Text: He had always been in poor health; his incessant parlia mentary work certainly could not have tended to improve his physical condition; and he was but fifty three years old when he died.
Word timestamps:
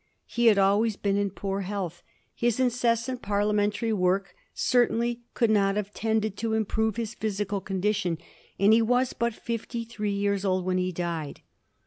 He 0.25 0.47
had 0.47 0.57
always 0.57 0.95
been 0.95 1.15
in 1.15 1.29
poor 1.29 1.61
health; 1.61 2.01
his 2.33 2.59
incessant 2.59 3.21
parlia 3.21 3.53
mentary 3.53 3.93
work 3.93 4.33
certainly 4.51 5.21
could 5.35 5.51
not 5.51 5.75
have 5.75 5.93
tended 5.93 6.35
to 6.37 6.53
improve 6.55 6.95
his 6.95 7.13
physical 7.13 7.61
condition; 7.61 8.17
and 8.57 8.73
he 8.73 8.81
was 8.81 9.13
but 9.13 9.35
fifty 9.35 9.85
three 9.85 10.09
years 10.13 10.43
old 10.43 10.65
when 10.65 10.79
he 10.79 10.91
died. 10.91 11.41